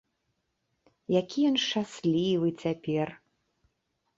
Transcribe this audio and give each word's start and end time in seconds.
Які 1.19 1.39
ён 1.51 1.55
шчаслівы 1.65 2.49
цяпер! 2.65 3.07